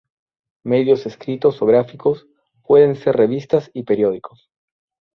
Medios 0.65 1.05
escritos 1.05 1.61
o 1.61 1.67
gráficos: 1.67 2.25
Pueden 2.63 2.95
ser 2.95 3.15
revistas 3.17 3.69
y 3.71 3.83
periódicos. 3.83 4.49